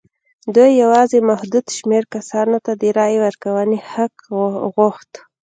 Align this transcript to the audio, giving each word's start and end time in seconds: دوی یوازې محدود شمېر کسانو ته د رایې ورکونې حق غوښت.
دوی 0.55 0.71
یوازې 0.83 1.19
محدود 1.29 1.65
شمېر 1.77 2.03
کسانو 2.13 2.57
ته 2.65 2.71
د 2.81 2.83
رایې 2.97 3.19
ورکونې 3.25 3.77
حق 3.91 4.15
غوښت. 4.75 5.11